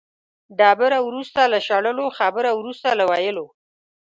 ډبره 0.57 0.99
وروسته 1.07 1.41
له 1.53 1.59
شړلو، 1.67 2.05
خبره 2.19 2.51
وروسته 2.59 2.89
له 2.99 3.03
ویلو. 3.11 3.47